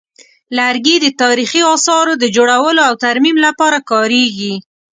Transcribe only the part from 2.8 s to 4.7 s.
او ترمیم لپاره کارېږي.